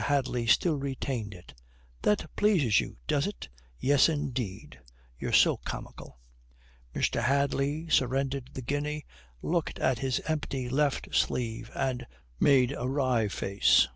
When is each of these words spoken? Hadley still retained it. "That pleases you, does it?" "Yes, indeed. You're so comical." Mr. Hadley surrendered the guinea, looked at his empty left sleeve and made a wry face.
Hadley 0.03 0.47
still 0.47 0.77
retained 0.77 1.31
it. 1.35 1.53
"That 2.01 2.27
pleases 2.35 2.79
you, 2.79 2.97
does 3.05 3.27
it?" 3.27 3.49
"Yes, 3.79 4.09
indeed. 4.09 4.79
You're 5.19 5.31
so 5.31 5.57
comical." 5.57 6.17
Mr. 6.95 7.21
Hadley 7.21 7.87
surrendered 7.87 8.49
the 8.53 8.63
guinea, 8.63 9.05
looked 9.43 9.77
at 9.77 9.99
his 9.99 10.19
empty 10.25 10.69
left 10.69 11.13
sleeve 11.13 11.69
and 11.75 12.07
made 12.39 12.71
a 12.75 12.89
wry 12.89 13.27
face. 13.27 13.89